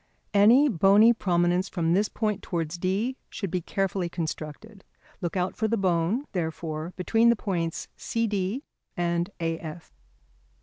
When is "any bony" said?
0.33-1.13